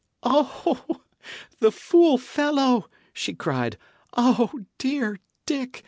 "Oh, 0.23 0.99
the 1.59 1.71
fool 1.71 2.17
fellow!" 2.17 2.89
she 3.13 3.35
cried. 3.35 3.77
"Oh, 4.17 4.51
dear 4.79 5.19
Dick! 5.45 5.79